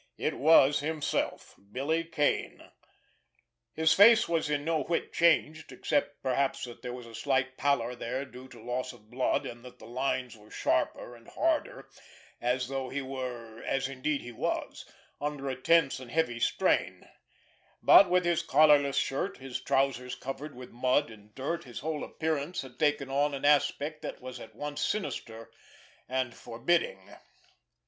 It 0.17 0.33
was 0.39 0.79
himself—Billy 0.79 2.05
Kane. 2.05 2.71
His 3.71 3.93
face 3.93 4.27
was 4.27 4.49
in 4.49 4.65
no 4.65 4.81
whit 4.81 5.13
changed, 5.13 5.71
except 5.71 6.23
perhaps 6.23 6.63
that 6.65 6.81
there 6.81 6.91
was 6.91 7.05
a 7.05 7.13
slight 7.13 7.55
pallor 7.55 7.93
there 7.95 8.25
due 8.25 8.47
to 8.47 8.59
loss 8.59 8.93
of 8.93 9.11
blood, 9.11 9.45
and 9.45 9.63
that 9.63 9.77
the 9.77 9.85
lines 9.85 10.35
were 10.35 10.49
sharper 10.49 11.15
and 11.15 11.27
harder, 11.27 11.87
as 12.41 12.67
though 12.67 12.89
he 12.89 13.03
were, 13.03 13.61
as 13.61 13.87
indeed 13.87 14.23
he 14.23 14.31
was, 14.31 14.87
under 15.21 15.47
a 15.47 15.55
tense 15.55 15.99
and 15.99 16.09
heavy 16.09 16.39
strain; 16.39 17.07
but, 17.83 18.09
with 18.09 18.25
his 18.25 18.41
collarless 18.41 18.97
shirt, 18.97 19.37
his 19.37 19.61
trousers 19.61 20.15
covered 20.15 20.55
with 20.55 20.71
mud 20.71 21.11
and 21.11 21.35
dirt, 21.35 21.65
his 21.65 21.81
whole 21.81 22.03
appearance 22.03 22.63
had 22.63 22.79
taken 22.79 23.11
on 23.11 23.35
an 23.35 23.45
aspect 23.45 24.01
that 24.01 24.19
was 24.19 24.39
at 24.39 24.55
once 24.55 24.81
sinister 24.83 25.51
and 26.09 26.33
forbidding. 26.33 27.11